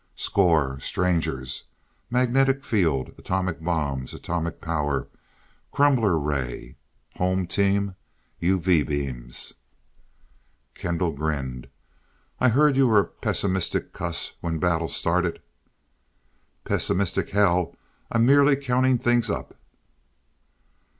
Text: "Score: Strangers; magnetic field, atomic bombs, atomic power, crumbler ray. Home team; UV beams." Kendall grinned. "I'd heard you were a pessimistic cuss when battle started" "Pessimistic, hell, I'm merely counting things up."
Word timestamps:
"Score: 0.15 0.79
Strangers; 0.79 1.65
magnetic 2.09 2.63
field, 2.63 3.13
atomic 3.19 3.61
bombs, 3.63 4.15
atomic 4.15 4.59
power, 4.59 5.07
crumbler 5.71 6.17
ray. 6.17 6.75
Home 7.17 7.45
team; 7.45 7.93
UV 8.41 8.87
beams." 8.87 9.53
Kendall 10.73 11.11
grinned. 11.11 11.67
"I'd 12.39 12.53
heard 12.53 12.75
you 12.75 12.87
were 12.87 12.99
a 12.99 13.05
pessimistic 13.05 13.93
cuss 13.93 14.31
when 14.41 14.57
battle 14.57 14.87
started" 14.87 15.39
"Pessimistic, 16.65 17.29
hell, 17.29 17.75
I'm 18.11 18.25
merely 18.25 18.55
counting 18.55 18.97
things 18.97 19.29
up." 19.29 19.53